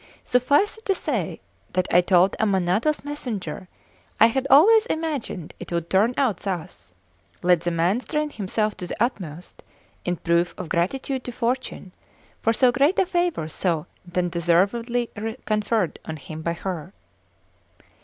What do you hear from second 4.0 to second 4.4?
I